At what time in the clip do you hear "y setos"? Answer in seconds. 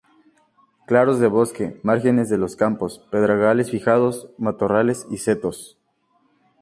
5.11-5.77